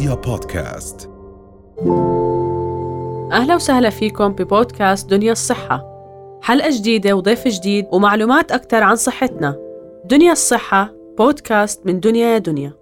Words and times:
رؤيا 0.00 0.14
بودكاست. 0.14 1.10
أهلا 3.32 3.54
وسهلا 3.54 3.90
فيكم 3.90 4.28
ببودكاست 4.32 5.10
دنيا 5.10 5.32
الصحة. 5.32 5.84
حلقة 6.42 6.70
جديدة 6.70 7.16
وضيف 7.16 7.48
جديد 7.48 7.86
ومعلومات 7.92 8.52
أكثر 8.52 8.82
عن 8.82 8.96
صحتنا. 8.96 9.56
دنيا 10.04 10.32
الصحة 10.32 10.92
بودكاست 11.18 11.86
من 11.86 12.00
دنيا 12.00 12.26
يا 12.26 12.38
دنيا. 12.38 12.72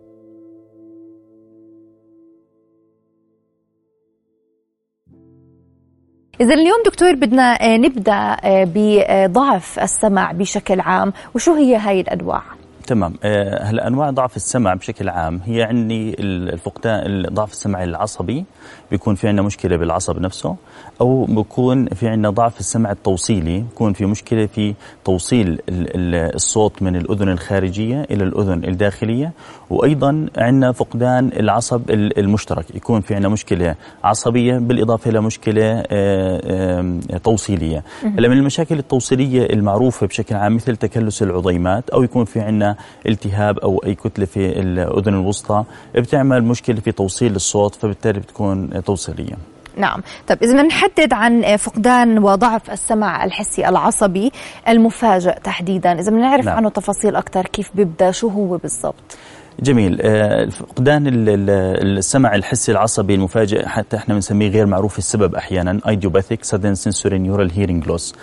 إذا 6.41 6.55
اليوم 6.55 6.83
دكتور 6.87 7.15
بدنا 7.15 7.43
آه، 7.43 7.77
نبدأ 7.77 8.37
آه، 8.45 8.73
بضعف 8.75 9.79
السمع 9.79 10.33
بشكل 10.33 10.81
عام. 10.81 11.13
وشو 11.35 11.55
هي 11.55 11.77
هاي 11.77 12.01
الأنواع؟ 12.01 12.58
تمام. 12.89 13.15
آه، 13.25 13.63
هلا 13.65 13.87
أنواع 13.87 14.11
ضعف 14.11 14.37
السمع 14.37 14.75
بشكل 14.75 15.09
عام 15.09 15.41
هي 15.45 15.63
عندي 15.63 16.17
الفقدان 16.19 17.23
ضعف 17.23 17.53
السمع 17.53 17.85
العصبي 17.85 18.45
بيكون 18.91 19.15
في 19.15 19.29
عندنا 19.29 19.47
مشكلة 19.47 19.77
بالعصب 19.77 20.21
نفسه 20.21 20.57
أو 21.01 21.25
بيكون 21.25 21.89
في 21.89 22.09
عندنا 22.09 22.31
ضعف 22.31 22.61
السمع 22.61 22.91
التوصيلي 22.91 23.61
بيكون 23.61 23.93
في 23.93 24.07
مشكلة 24.07 24.47
في 24.47 24.75
توصيل 25.05 25.61
الصوت 25.69 26.83
من 26.83 26.97
الأذن 26.97 27.29
الخارجية 27.29 28.07
إلى 28.11 28.25
الأذن 28.25 28.65
الداخلية 28.65 29.33
وأيضا 29.71 30.27
عندنا 30.37 30.73
فقدان 30.73 31.31
العصب 31.37 31.91
المشترك. 31.91 32.77
يكون 32.77 33.01
في 33.01 33.15
عندنا 33.15 33.29
مشكلة 33.29 33.75
عصبية 34.05 34.59
بالإضافة 34.59 35.11
إلى 35.11 35.21
مشكلة 35.21 35.85
آه، 35.91 37.01
توصيلية. 37.25 37.85
هلا 38.03 38.29
من 38.29 38.37
المشاكل 38.37 38.79
التوصيلية 38.79 39.47
المعروفة 39.53 40.07
بشكل 40.07 40.35
عام 40.35 40.55
مثل 40.55 40.77
تكلس 40.77 41.23
العظيمات 41.23 41.91
أو 41.91 42.03
يكون 42.03 42.25
في 42.25 42.41
عندنا 42.41 42.77
التهاب 43.07 43.59
أو 43.59 43.83
أي 43.87 43.95
كتلة 43.95 44.25
في 44.25 44.61
الأذن 44.61 45.15
الوسطى 45.15 45.65
بتعمل 45.95 46.45
مشكلة 46.45 46.81
في 46.81 46.93
توصيل 46.93 47.37
الصوت 47.37 47.75
فبالتالي 47.75 48.21
بتكون 48.21 48.85
توصيلية. 48.85 49.37
نعم. 49.77 50.03
طيب 50.29 50.43
إذا 50.43 50.63
نحدد 50.63 51.13
عن 51.13 51.57
فقدان 51.57 52.19
وضعف 52.19 52.71
السمع 52.71 53.25
الحسي 53.25 53.69
العصبي 53.69 54.33
المفاجئ 54.69 55.41
تحديدا. 55.41 56.01
إذا 56.01 56.11
بنعرف 56.11 56.45
نعم. 56.45 56.57
عنه 56.57 56.69
تفاصيل 56.69 57.17
أكثر 57.17 57.47
كيف 57.47 57.71
بيبدأ 57.75 58.11
شو 58.11 58.29
هو 58.29 58.57
بالضبط؟ 58.57 59.19
جميل. 59.63 59.99
آه، 60.03 60.47
فقدان 60.47 61.05
السمع 61.07 62.35
الحسي 62.35 62.73
العصبي 62.73 63.15
المفاجئ 63.15 63.67
حتى 63.67 63.97
إحنا 63.97 64.15
بنسميه 64.15 64.49
غير 64.49 64.67
معروف 64.67 64.99
السبب 64.99 65.35
أحيانا 65.35 65.81
idiopathic 65.89 66.45
sudden 66.45 66.75
sensorineural 66.75 67.51
hearing 67.53 67.87
loss 67.87 68.15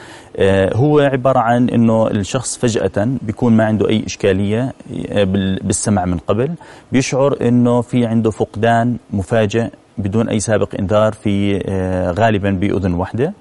هو 0.73 0.99
عبارة 0.99 1.39
عن 1.39 1.69
إنه 1.69 2.07
الشخص 2.07 2.57
فجأة 2.57 3.07
بيكون 3.21 3.53
ما 3.53 3.65
عنده 3.65 3.89
أي 3.89 4.05
إشكالية 4.05 4.73
آه، 5.09 5.23
بالسمع 5.63 6.05
من 6.05 6.17
قبل 6.17 6.51
بيشعر 6.91 7.37
إنه 7.41 7.81
في 7.81 8.05
عنده 8.05 8.31
فقدان 8.31 8.97
مفاجئ 9.13 9.67
بدون 9.97 10.29
أي 10.29 10.39
سابق 10.39 10.75
إنذار 10.79 11.13
في 11.13 11.63
آه، 11.65 12.11
غالبا 12.11 12.51
بأذن 12.51 12.93
واحدة. 12.93 13.33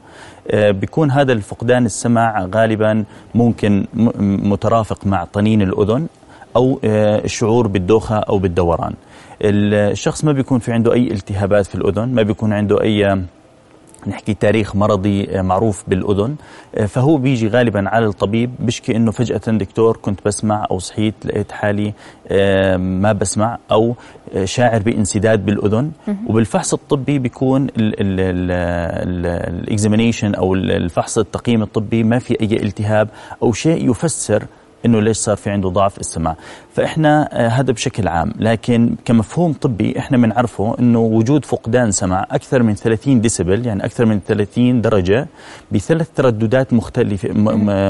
بيكون 0.55 1.11
هذا 1.11 1.33
الفقدان 1.33 1.87
السمع 1.87 2.49
غالبا 2.55 3.05
ممكن 3.35 3.87
مترافق 4.21 5.07
مع 5.07 5.25
طنين 5.25 5.63
الأذن 5.63 6.07
أو 6.57 6.81
آه، 6.85 7.25
الشعور 7.25 7.67
بالدوخة 7.67 8.17
أو 8.17 8.39
بالدوران. 8.39 8.95
الشخص 9.43 10.25
ما 10.25 10.33
بيكون 10.33 10.59
في 10.59 10.73
عنده 10.73 10.93
أي 10.93 11.13
التهابات 11.13 11.67
في 11.67 11.75
الأذن 11.75 12.09
ما 12.09 12.23
بيكون 12.23 12.53
عنده 12.53 12.83
أي 12.83 13.25
نحكي 14.07 14.35
تاريخ 14.35 14.77
مرضي 14.77 15.25
آه، 15.31 15.43
معروف 15.43 15.85
بالأذن 15.89 16.37
آه، 16.75 16.87
فهو 16.87 17.17
بيجي 17.17 17.49
غالبا 17.49 17.89
على 17.89 18.07
الطبيب 18.07 18.51
بشكي 18.59 18.97
إنه 18.97 19.11
فجأة 19.11 19.41
دكتور 19.47 19.97
كنت 19.97 20.21
بسمع 20.27 20.67
أو 20.71 20.79
صحيت 20.79 21.15
لقيت 21.25 21.53
حالي 21.53 21.93
ما 22.79 23.13
بسمع 23.13 23.59
أو 23.71 23.95
شاعر 24.45 24.83
بانسداد 24.83 25.47
بالأذن. 25.47 25.91
وبالفحص 26.27 26.73
الطبي 26.73 27.19
بيكون 27.19 27.67
ال 29.07 29.17
examination 29.17 30.35
أو 30.35 30.55
الفحص 30.55 31.19
التقييم 31.19 31.63
الطبي 31.63 32.03
ما 32.03 32.19
في 32.19 32.41
أي 32.41 32.63
التهاب 32.63 33.09
أو 33.43 33.53
شيء 33.53 33.91
يفسر 33.91 34.47
إنه 34.85 35.01
ليش 35.01 35.17
صار 35.17 35.37
في 35.37 35.51
عنده 35.51 35.69
ضعف 35.69 35.99
السمع 35.99 36.37
فإحنا 36.75 37.29
آه، 37.33 37.49
هذا 37.49 37.73
بشكل 37.73 38.09
عام. 38.09 38.33
لكن 38.39 38.97
كمفهوم 39.05 39.53
طبي 39.53 39.99
إحنا 39.99 40.17
بنعرفه 40.17 40.77
إنه 40.79 40.99
وجود 40.99 41.45
فقدان 41.45 41.91
سمع 41.91 42.27
أكثر 42.31 42.63
من 42.63 42.75
30 42.75 43.21
ديسبل 43.21 43.67
يعني 43.67 43.85
أكثر 43.85 44.05
من 44.07 44.21
30 44.27 44.81
درجة 44.81 45.27
بثلاث 45.73 46.09
ترددات 46.15 46.73
مختلفة 46.73 47.29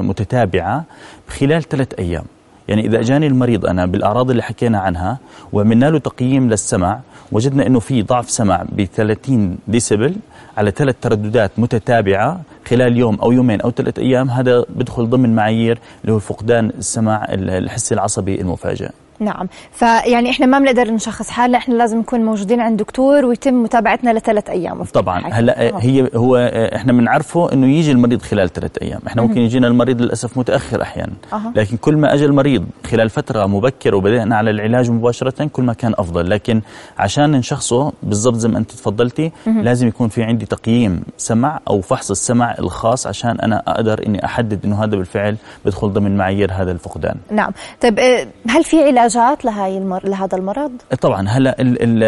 متتابعة 0.00 0.84
خلال 1.28 1.62
ثلاث 1.62 1.88
أيام. 1.98 2.24
يعني 2.68 2.86
إذا 2.86 3.00
أجاني 3.00 3.26
المريض 3.26 3.66
أنا 3.66 3.86
بالأعراض 3.86 4.30
اللي 4.30 4.42
حكينا 4.42 4.78
عنها 4.78 5.18
وعملنا 5.52 5.86
له 5.90 5.98
تقييم 5.98 6.50
للسمع 6.50 7.00
وجدنا 7.32 7.66
إنه 7.66 7.80
في 7.80 8.02
ضعف 8.02 8.30
سمع 8.30 8.64
ب 8.72 8.84
30 8.84 9.58
ديسبل 9.68 10.16
على 10.56 10.70
ثلاث 10.70 10.96
ترددات 11.00 11.50
متتابعة 11.58 12.40
خلال 12.68 12.96
يوم 12.96 13.14
أو 13.14 13.32
يومين 13.32 13.60
أو 13.60 13.70
ثلاث 13.70 13.98
أيام 13.98 14.30
هذا 14.30 14.64
بدخل 14.68 15.10
ضمن 15.10 15.34
معايير 15.34 15.78
اللي 16.02 16.12
هو 16.12 16.18
فقدان 16.18 16.70
السمع 16.78 17.26
الحسي 17.30 17.94
العصبي 17.94 18.40
المفاجئ. 18.40 18.90
نعم. 19.20 19.48
فيعني 19.72 20.30
إحنا 20.30 20.46
ما 20.46 20.58
بنقدر 20.58 20.90
نشخص 20.90 21.30
حالنا 21.30 21.58
إحنا 21.58 21.74
لازم 21.74 21.98
نكون 21.98 22.24
موجودين 22.24 22.60
عند 22.60 22.78
دكتور 22.78 23.24
ويتم 23.24 23.62
متابعتنا 23.62 24.18
لثلاث 24.18 24.50
أيام. 24.50 24.82
طبعا. 24.84 25.22
هلا 25.32 25.70
أوه. 25.70 25.82
هي 25.82 26.10
هو 26.14 26.36
إحنا 26.74 26.92
بنعرفه 26.92 27.52
إنه 27.52 27.66
يجي 27.66 27.92
المريض 27.92 28.22
خلال 28.22 28.52
ثلاث 28.52 28.78
أيام. 28.82 29.00
إحنا 29.06 29.22
ممكن 29.22 29.40
يجينا 29.40 29.66
المريض 29.66 30.02
للأسف 30.02 30.38
متأخر 30.38 30.82
أحيانا. 30.82 31.12
أه. 31.32 31.52
لكن 31.54 31.76
كل 31.76 31.96
ما 31.96 32.14
أجى 32.14 32.24
المريض 32.24 32.64
خلال 32.86 33.10
فترة 33.10 33.46
مبكرة 33.46 33.96
وبدأنا 33.96 34.36
على 34.36 34.50
العلاج 34.50 34.90
مباشرة 34.90 35.44
كل 35.44 35.62
ما 35.62 35.72
كان 35.72 35.94
أفضل. 35.98 36.30
لكن 36.30 36.60
عشان 36.98 37.30
نشخصه 37.30 37.92
بالضبط 38.02 38.36
زي 38.36 38.48
ما 38.48 38.58
أنت 38.58 38.70
تفضلتي 38.70 39.32
لازم 39.46 39.88
يكون 39.88 40.08
في 40.08 40.22
عندي 40.22 40.46
تقييم 40.46 41.02
سمع 41.18 41.60
أو 41.68 41.80
فحص 41.80 42.10
السمع 42.10 42.54
الخاص 42.58 43.06
عشان 43.06 43.40
أنا 43.40 43.62
أقدر 43.66 44.06
إني 44.06 44.24
أحدد 44.24 44.64
إنه 44.64 44.84
هذا 44.84 44.96
بالفعل 44.96 45.36
بدخل 45.64 45.92
ضمن 45.92 46.16
معايير 46.16 46.52
هذا 46.52 46.72
الفقدان. 46.72 47.16
نعم. 47.30 47.52
طيب 47.80 47.98
آه، 47.98 48.26
هل 48.48 48.64
في 48.64 48.90
علاجات 49.04 49.44
لهي 49.44 49.78
المر... 49.78 50.08
لهذا 50.08 50.38
المرض؟ 50.38 50.72
طبعا 51.00 51.28
هلا 51.28 51.60
ال... 51.60 51.82
ال... 51.82 52.02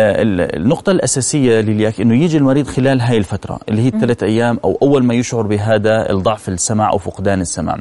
النقطة 0.56 0.92
الأساسية 0.92 1.60
للياك 1.60 2.00
إنه 2.00 2.14
يجي 2.14 2.38
المريض 2.38 2.66
خلال 2.66 3.00
هاي 3.00 3.16
الفترة 3.18 3.60
اللي 3.68 3.82
هي 3.82 3.88
الثلاث 3.88 4.22
أيام 4.22 4.58
أو 4.64 4.78
أول 4.82 5.04
ما 5.04 5.14
يشعر 5.14 5.42
بهذا 5.42 6.10
الضعف 6.10 6.48
السمع 6.48 6.92
أو 6.92 6.98
فقدان 6.98 7.40
السمع 7.40 7.78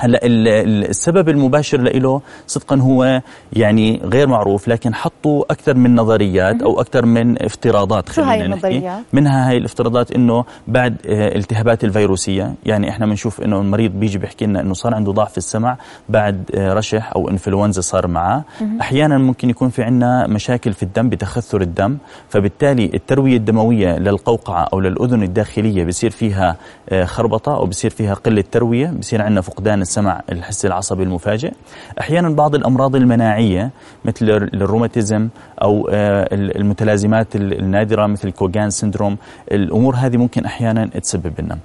هلا 0.00 0.20
السبب 0.22 1.28
المباشر 1.28 1.80
له 1.80 2.20
صدقا 2.46 2.76
هو 2.76 3.22
يعني 3.52 4.00
غير 4.04 4.28
معروف 4.28 4.68
لكن 4.68 4.94
حطوا 4.94 5.44
أكثر 5.50 5.74
من 5.74 5.94
نظريات 5.94 6.62
أو 6.62 6.80
أكثر 6.80 7.06
من 7.06 7.42
افتراضات 7.42 8.12
شو 8.12 8.22
هاي 8.22 8.44
النظريات؟ 8.44 9.02
منها 9.12 9.50
هاي 9.50 9.56
الافتراضات 9.56 10.12
إنه 10.12 10.44
بعد 10.68 10.96
آه، 11.06 11.36
التهابات 11.36 11.84
الفيروسية 11.84 12.54
يعني 12.66 12.90
إحنا 12.90 13.06
بنشوف 13.06 13.40
إنه 13.40 13.60
المريض 13.60 13.90
بيجي 13.90 14.18
بيحكي 14.18 14.46
لنا 14.46 14.60
إنه 14.60 14.74
صار 14.74 14.94
عنده 14.94 15.12
ضعف 15.12 15.30
في 15.32 15.38
السمع 15.38 15.76
بعد 16.08 16.50
آه، 16.54 16.72
رشح 16.72 17.12
أو 17.16 17.30
إنفلونزا 17.30 17.80
صار 17.80 18.06
معه. 18.06 18.44
أحيانا 18.80 19.18
ممكن 19.18 19.50
يكون 19.50 19.68
في 19.68 19.82
عندنا 19.82 20.26
مشاكل 20.26 20.72
في 20.72 20.82
الدم 20.82 21.08
بتخثر 21.08 21.60
الدم 21.60 21.96
فبالتالي 22.28 22.90
التروية 22.94 23.36
الدموية 23.36 23.98
للقوقعة 23.98 24.68
أو 24.72 24.80
للأذن 24.80 25.22
الداخلية 25.22 25.84
بصير 25.84 26.10
فيها 26.10 26.56
آه، 26.88 27.04
خربطة 27.04 27.56
أو 27.56 27.66
بصير 27.66 27.90
فيها 27.90 28.14
قلة 28.14 28.44
تروية 28.52 28.86
بصير 28.86 29.22
عندنا 29.22 29.40
فقدان 29.40 29.83
السمع 29.84 30.20
الحسي 30.32 30.66
العصبي 30.66 31.02
المفاجئ. 31.02 31.52
أحيانا 32.00 32.28
بعض 32.28 32.54
الأمراض 32.54 32.96
المناعية 32.96 33.70
مثل 34.04 34.24
الروماتيزم 34.54 35.28
أو 35.62 35.88
آه، 35.92 36.28
المتلازمات 36.32 37.36
النادرة 37.36 38.06
مثل 38.06 38.30
كوغان 38.30 38.70
سندروم 38.70 39.16
الأمور 39.52 39.94
هذه 39.94 40.16
ممكن 40.16 40.44
أحيانا 40.44 40.86
تسبب 40.86 41.32
لنا 41.38 41.58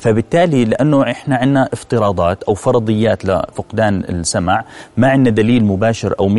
فبالتالي 0.00 0.64
لأنه 0.64 1.02
إحنا 1.10 1.36
عندنا 1.36 1.68
افتراضات 1.72 2.42
أو 2.42 2.54
فرضيات 2.54 3.24
لفقدان 3.24 4.04
السمع 4.08 4.64
ما 4.96 5.08
عندنا 5.08 5.34
دليل 5.34 5.64
مباشر 5.64 6.14
أو 6.20 6.28
100% 6.28 6.32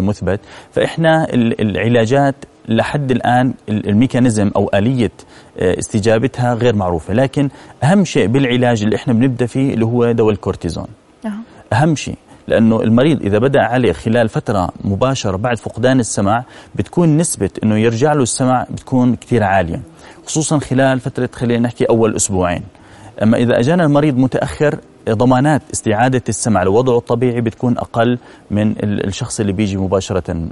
مثبت 0.00 0.40
فإحنا 0.72 1.26
العلاجات 1.34 2.34
لحد 2.68 3.10
الآن 3.10 3.54
ال 3.68 3.76
mechanism 3.76 4.50
أو 4.56 4.70
آلية 4.74 5.10
آه، 5.58 5.78
استجابتها 5.78 6.54
غير 6.54 6.74
معروفة. 6.74 7.14
لكن 7.14 7.48
أهم 7.82 8.04
شيء 8.04 8.26
بالعلاج 8.26 8.82
اللي 8.82 8.96
إحنا 8.96 9.12
بنبدأ 9.12 9.46
فيه 9.46 9.74
اللي 9.74 9.84
هو 9.84 10.12
دواء 10.12 10.32
الكورتيزون. 10.32 10.86
أهم 11.72 11.96
شيء 11.96 12.16
لأنه 12.48 12.82
المريض 12.82 13.22
إذا 13.22 13.38
بدأ 13.38 13.60
عليه 13.60 13.92
خلال 13.92 14.28
فترة 14.28 14.70
مباشرة 14.84 15.36
بعد 15.36 15.58
فقدان 15.58 16.00
السمع 16.00 16.44
بتكون 16.74 17.16
نسبة 17.16 17.50
أنه 17.64 17.78
يرجع 17.78 18.12
له 18.12 18.22
السمع 18.22 18.66
بتكون 18.70 19.16
كثير 19.16 19.42
عالية. 19.42 19.80
خصوصا 20.26 20.58
خلال 20.58 21.00
فترة 21.00 21.28
خلينا 21.32 21.60
نحكي 21.60 21.84
أول 21.84 22.16
أسبوعين. 22.16 22.62
أما 23.22 23.36
إذا 23.36 23.58
أجانا 23.58 23.84
المريض 23.84 24.16
متأخر 24.16 24.78
ضمانات 25.08 25.62
استعادة 25.72 26.22
السمع 26.28 26.62
لوضعه 26.62 26.98
الطبيعي 26.98 27.40
بتكون 27.40 27.78
أقل 27.78 28.18
من 28.50 28.74
الشخص 28.82 29.40
اللي 29.40 29.52
بيجي 29.52 29.76
مباشرة 29.76 30.48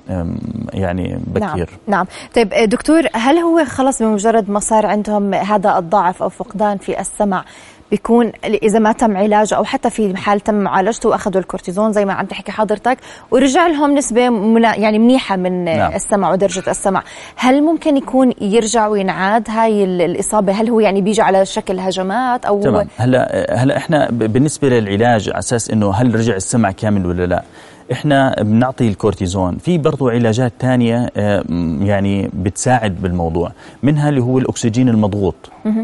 يعني 0.72 1.20
بكير 1.26 1.70
نعم, 1.86 2.06
نعم. 2.06 2.06
طيب 2.34 2.70
دكتور 2.70 3.02
هل 3.12 3.38
هو 3.38 3.64
خلص 3.64 4.02
بمجرد 4.02 4.50
ما 4.50 4.60
صار 4.60 4.86
عندهم 4.86 5.34
هذا 5.34 5.78
الضعف 5.78 6.22
أو 6.22 6.28
فقدان 6.28 6.78
في 6.78 7.00
السمع 7.00 7.44
بيكون 7.90 8.32
إذا 8.44 8.78
ما 8.78 8.92
تم 8.92 9.16
علاجه 9.16 9.54
أو 9.54 9.64
حتى 9.64 9.90
في 9.90 10.16
حال 10.16 10.40
تم 10.40 10.54
معالجته 10.54 11.08
وأخذوا 11.08 11.40
الكورتيزون 11.40 11.92
زي 11.92 12.04
ما 12.04 12.12
عم 12.12 12.26
تحكي 12.26 12.52
حضرتك. 12.52 12.98
ورجع 13.30 13.66
لهم 13.66 13.94
نسبة 13.94 14.20
يعني 14.60 14.98
منيحة 14.98 15.36
من 15.36 15.64
نعم. 15.64 15.94
السمع 15.94 16.30
ودرجة 16.32 16.70
السمع. 16.70 17.02
هل 17.36 17.62
ممكن 17.62 17.96
يكون 17.96 18.32
يرجع 18.40 18.86
وينعاد 18.86 19.50
هاي 19.50 19.84
الإصابة؟ 19.84 20.52
هل 20.52 20.70
هو 20.70 20.80
يعني 20.80 21.00
بيجي 21.00 21.22
على 21.22 21.46
شكل 21.46 21.80
هجمات 21.80 22.44
أو 22.44 22.62
تمام. 22.62 22.88
هلا 22.96 23.46
هلا 23.62 23.76
إحنا 23.76 24.08
بالنسبة 24.10 24.68
للعلاج 24.68 25.28
على 25.28 25.38
أساس 25.38 25.70
إنه 25.70 25.94
هل 25.94 26.14
رجع 26.14 26.36
السمع 26.36 26.70
كامل 26.70 27.06
ولا 27.06 27.26
لا؟ 27.26 27.42
إحنا 27.92 28.42
بنعطي 28.42 28.88
الكورتيزون. 28.88 29.56
في 29.58 29.78
برضو 29.78 30.08
علاجات 30.08 30.52
تانية 30.58 31.10
آه، 31.16 31.44
يعني 31.80 32.30
بتساعد 32.34 33.02
بالموضوع. 33.02 33.52
منها 33.82 34.08
اللي 34.08 34.20
هو 34.22 34.38
الأكسجين 34.38 34.88
المضغوط 34.88 35.34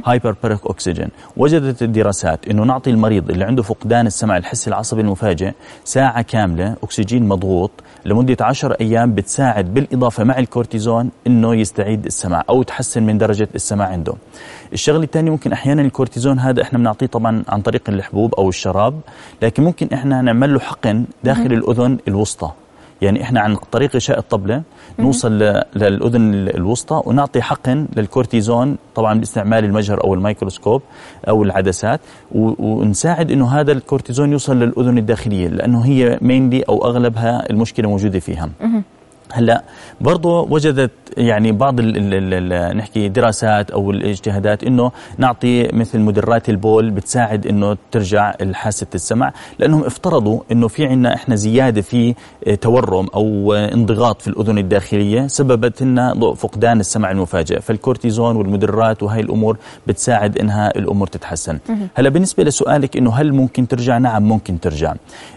hyperbaric 0.06 0.67
oxygen 0.67 1.08
وجدت 1.37 1.82
الدراسات 1.82 2.49
إنه 2.49 2.62
نعطي 2.64 2.91
المريض 2.91 3.31
اللي 3.31 3.44
عنده 3.44 3.62
فقدان 3.62 4.06
السمع 4.06 4.37
الحسي 4.37 4.70
العصبي 4.70 5.00
المفاجئ 5.00 5.53
ساعة 5.85 6.23
كاملة 6.23 6.76
أكسجين 6.82 7.29
مضغوط 7.29 7.70
لمدة 8.05 8.37
10 8.41 8.76
أيام 8.81 9.14
بتساعد 9.14 9.75
بالإضافة 9.75 10.25
مع 10.25 10.38
الكورتيزون 10.38 11.11
إنه 11.26 11.55
يستعيد 11.55 12.06
السمع 12.06 12.43
أو 12.49 12.62
تحسن 12.62 13.03
من 13.03 13.19
درجة 13.19 13.49
السمع 13.55 13.85
عنده. 13.85 14.12
الشغله 14.73 15.03
الثانية 15.05 15.31
ممكن 15.31 15.53
أحيانا 15.53 15.82
الكورتيزون 15.82 16.38
هذا 16.38 16.62
إحنا 16.62 16.79
بنعطيه 16.79 17.06
طبعا 17.06 17.43
عن 17.49 17.61
طريق 17.61 17.82
الحبوب 17.88 18.35
أو 18.35 18.49
الشراب 18.49 19.00
لكن 19.43 19.62
ممكن 19.64 19.88
إحنا 19.93 20.23
نعمل 20.23 20.55
له 20.55 20.61
حقن 20.61 21.05
داخل 21.25 21.53
الأذن 21.53 21.95
الوسطى. 22.08 22.50
يعني 23.02 23.22
إحنا 23.22 23.40
عن 23.40 23.56
طريق 23.56 23.96
غشاء 23.96 24.19
الطبلة 24.19 24.62
نوصل 24.98 25.32
للأذن 25.76 26.34
الوسطى 26.48 27.02
ونعطي 27.04 27.43
حقن 27.43 27.87
للكورتيزون 27.96 28.76
طبعا 28.94 29.19
باستعمال 29.19 29.64
المجهر 29.64 30.04
أو 30.04 30.14
الميكروسكوب 30.14 30.82
أو 31.28 31.43
العدسات 31.43 32.00
ونساعد 32.34 33.31
إنه 33.31 33.48
هذا 33.60 33.72
الكورتيزون 33.72 34.32
يوصل 34.32 34.56
للأذن 34.58 34.98
الداخلية 34.98 35.48
لأنه 35.48 35.84
هي 35.84 36.19
mainly 36.23 36.62
أو 36.62 36.84
أغلبها 36.84 37.50
المشكلة 37.50 37.88
موجودة 37.88 38.19
فيها. 38.19 38.48
هلا 39.32 39.62
برضه 40.00 40.40
وجدت 40.40 40.90
يعني 41.17 41.52
بعض 41.52 41.81
ال 41.81 41.96
ال 42.14 42.52
ال 42.52 42.76
نحكي 42.76 43.08
دراسات 43.08 43.70
أو 43.70 43.90
الاجتهادات 43.90 44.64
إنه 44.64 44.93
نعطي 45.19 45.69
مثل 45.73 45.99
مدرات 46.00 46.49
البول 46.49 46.90
بتساعد 46.90 47.46
إنه 47.46 47.76
ترجع 47.93 48.34
حاسة 48.52 48.87
السمع 48.94 49.32
لأنهم 49.58 49.84
افترضوا 49.84 50.40
إنه 50.52 50.69
في 50.69 50.87
عندنا 50.87 51.14
إحنا 51.14 51.37
زيادة 51.37 51.81
في 51.82 52.14
تورم 52.61 53.06
أو 53.14 53.52
انضغاط 53.55 54.23
في 54.23 54.28
الأذن 54.28 54.58
الداخلية 54.58 55.26
سببت 55.26 55.82
لنا 55.82 56.34
فقدان 56.34 56.81
السمع 56.81 57.11
المفاجئ 57.11 57.61
فالكورتيزون 57.61 58.37
والمدرات 58.37 59.02
وهي 59.02 59.20
الأمور 59.20 59.56
بتساعد 59.87 60.38
إنها 60.38 60.76
الأمور 60.76 61.06
تتحسن. 61.06 61.58
هلا 61.94 62.08
بالنسبة 62.08 62.44
لسؤالك 62.44 62.96
إنه 62.96 63.14
هل 63.14 63.32
ممكن 63.32 63.69
ترجع؟ 63.69 63.99
نعم 63.99 64.22
ممكن 64.22 64.61
ترجع. 64.61 64.94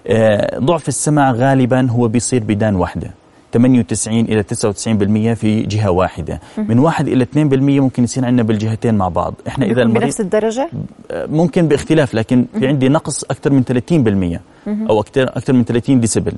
آه، 0.07 0.59
ضعف 0.59 0.87
السمع 0.87 1.31
غالبا 1.31 1.87
هو 1.89 2.07
بيصير 2.07 2.43
بدان 2.43 2.75
واحدة. 2.75 3.11
98 3.53 4.19
إلى 4.25 4.43
99% 4.43 5.33
في 5.39 5.61
جهة 5.61 5.91
واحدة. 5.91 6.41
من 6.57 6.79
1 6.79 7.07
إلى 7.07 7.25
2% 7.25 7.37
ممكن 7.81 8.03
يصير 8.03 8.25
عندنا 8.25 8.43
بالجهتين 8.43 8.95
مع 8.95 9.07
بعض. 9.07 9.33
إذا 9.61 9.81
المريض 9.81 10.03
بنفس 10.03 10.21
الدرجة؟ 10.21 10.69
ممكن 11.13 11.67
باختلاف 11.67 12.15
لكن 12.15 12.45
في 12.59 12.67
عندي 12.67 12.89
نقص 12.89 13.23
أكثر 13.23 13.53
من 13.53 13.63
30% 13.63 14.39
أو 14.67 14.99
أكثر 14.99 15.23
أكثر 15.23 15.53
من 15.53 15.63
30 15.63 15.99
ديسبل 15.99 16.33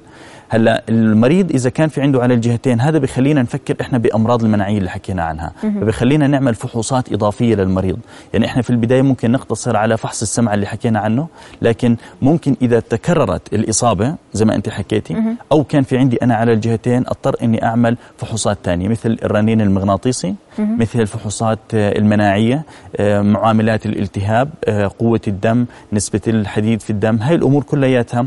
هلا 0.50 0.84
المريض 0.90 1.52
إذا 1.52 1.70
كان 1.70 1.90
في 1.90 2.02
عنده 2.02 2.22
على 2.22 2.34
الجهتين 2.34 2.82
هذا 2.82 2.98
بخلينا 2.98 3.42
نفكر 3.42 3.76
إحنا 3.82 3.98
بأمراض 3.98 4.44
المناعية 4.44 4.78
اللي 4.78 4.90
حكينا 4.90 5.24
عنها. 5.24 5.52
فبخلينا 5.62 6.28
نعمل 6.28 6.56
فحوصات 6.56 7.14
إضافية 7.14 7.56
للمريض. 7.56 8.00
يعني 8.34 8.46
إحنا 8.46 8.62
في 8.62 8.70
البداية 8.70 9.02
ممكن 9.02 9.32
نقتصر 9.32 9.78
على 9.78 9.98
فحص 9.98 10.22
السمع 10.22 10.54
اللي 10.54 10.66
حكينا 10.66 11.00
عنه 11.00 11.28
لكن 11.62 11.98
ممكن 12.22 12.56
إذا 12.62 12.80
تكررت 12.80 13.54
الإصابة 13.54 14.16
زي 14.34 14.46
ما 14.46 14.56
أنت 14.56 14.70
حكيتي 14.70 15.16
أو 15.52 15.64
كان 15.64 15.84
في 15.84 15.98
عندي 15.98 16.18
أنا 16.24 16.36
على 16.36 16.54
الجهتين 16.54 17.04
أضطر 17.08 17.36
إني 17.44 17.66
أعمل 17.66 17.98
فحوصات 18.18 18.58
ثانية 18.64 18.88
مثل 18.88 19.18
الرنين 19.24 19.62
المغناطيسي 19.62 20.36
مثل 20.60 21.00
الفحوصات 21.02 21.60
المناعية 21.74 22.64
آه، 22.96 23.22
معاملات 23.22 23.86
الالتهاب 23.86 24.50
آه، 24.66 24.92
قوة 25.00 25.22
الدم 25.28 25.66
نسبة 25.94 26.22
الحديد 26.28 26.82
في 26.82 26.90
الدم 26.90 27.16
هاي 27.18 27.36
الأمور 27.36 27.64
كلياتها 27.64 28.26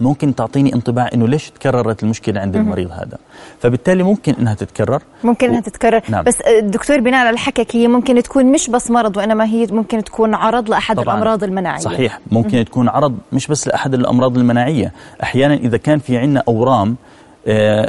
ممكن 0.00 0.34
تعطيني 0.34 0.74
انطباع 0.74 1.10
إنه 1.14 1.28
ليش 1.28 1.50
تكررت 1.50 2.02
المشكلة 2.02 2.40
عند 2.40 2.56
المريض 2.56 2.90
هذا. 2.92 3.18
فبالتالي 3.60 4.02
ممكن 4.02 4.34
إنها 4.40 4.54
تتكرر. 4.54 5.02
ممكن 5.24 5.48
إنها 5.48 5.60
تتكرر. 5.60 6.00
نعم. 6.08 6.24
بس 6.24 6.40
الدكتور 6.40 7.00
بناء 7.00 7.26
على 7.26 7.38
حكيك 7.38 7.76
هي 7.76 7.88
ممكن 7.88 8.22
تكون 8.22 8.46
مش 8.46 8.70
بس 8.70 8.90
مرض 8.90 9.16
وإنما 9.16 9.44
هي 9.44 9.66
ممكن 9.70 10.04
تكون 10.04 10.34
عرض 10.34 10.70
لأحد 10.70 10.96
طبعاً. 10.96 11.14
الأمراض 11.14 11.44
المناعية. 11.44 11.78
صحيح. 11.80 12.20
ممكن 12.30 12.64
تكون 12.64 12.88
عرض 12.88 13.18
مش 13.32 13.46
بس 13.46 13.68
لأحد 13.68 13.94
الأمراض 13.94 14.38
المناعية. 14.38 14.92
أحيانا 15.22 15.54
إذا 15.54 15.76
كان 15.76 15.98
في 15.98 16.18
عندنا 16.18 16.42
أورام 16.48 16.88
آه، 16.88 16.94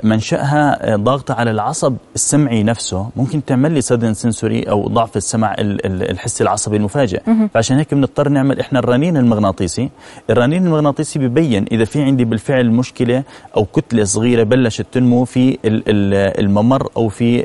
منشأها 0.03 0.95
ضاغطة 0.95 1.33
على 1.33 1.51
العصب 1.51 1.95
السمعي 2.15 2.63
نفسه. 2.63 3.09
ممكن 3.15 3.45
تعمل 3.45 3.71
لي 3.71 3.81
سدن 3.81 4.13
سنسوري 4.13 4.63
أو 4.63 4.87
ضعف 4.87 5.17
السمع 5.17 5.55
الحسي 5.59 6.43
العصبي 6.43 6.77
المفاجئ. 6.77 7.21
فعشان 7.53 7.77
هيك 7.77 7.93
بنضطر 7.93 8.29
نعمل 8.29 8.59
إحنا 8.59 8.79
الرنين 8.79 9.17
المغناطيسي. 9.17 9.89
الرنين 10.29 10.65
المغناطيسي 10.65 11.19
ببين 11.19 11.65
إذا 11.71 11.85
في 11.85 12.03
عندي 12.03 12.25
بالفعل 12.25 12.71
مشكلة 12.71 13.23
أو 13.57 13.65
كتلة 13.65 14.03
صغيرة 14.03 14.43
بلشت 14.43 14.85
تنمو 14.91 15.25
في 15.25 15.57
الممر 16.39 16.89
أو 16.97 17.09
في 17.09 17.43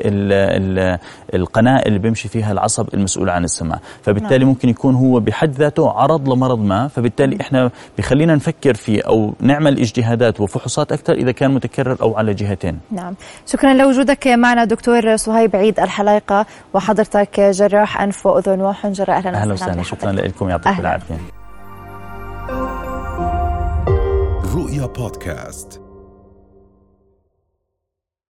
القناة 1.33 1.79
اللي 1.79 1.99
بيمشي 1.99 2.27
فيها 2.27 2.51
العصب 2.51 2.87
المسؤول 2.93 3.29
عن 3.29 3.43
السمع 3.43 3.79
فبالتالي 4.01 4.37
نعم. 4.39 4.47
ممكن 4.47 4.69
يكون 4.69 4.95
هو 4.95 5.19
بحد 5.19 5.51
ذاته 5.51 5.89
عرض 5.91 6.29
لمرض 6.29 6.59
ما. 6.59 6.87
فبالتالي 6.87 7.41
إحنا 7.41 7.71
بخلينا 7.97 8.35
نفكر 8.35 8.73
فيه 8.73 9.01
أو 9.01 9.33
نعمل 9.39 9.79
اجتهادات 9.79 10.41
وفحوصات 10.41 10.91
أكثر 10.91 11.13
إذا 11.13 11.31
كان 11.31 11.51
متكرر 11.51 11.97
أو 12.05 12.17
على 12.17 12.33
جهتين. 12.33 12.79
نعم. 12.91 13.15
شكرا 13.45 13.73
لوجودك 13.73 14.27
معنا 14.27 14.63
دكتور 14.63 15.15
صهيب 15.15 15.55
عيد 15.55 15.79
الحلايقة 15.79 16.45
وحضرتك 16.73 17.39
جراح 17.39 18.01
أنف 18.01 18.25
وأذن 18.25 18.61
وحنجرة. 18.61 19.13
أهلا, 19.13 19.41
أهلا 19.41 19.53
وسهلا. 19.53 19.83
شكرا 19.83 20.11
لكم. 20.11 20.49
يعطيكم 20.49 20.79
العافية. 20.79 21.17
رؤيا 24.55 24.85
بودكاست. 24.85 25.84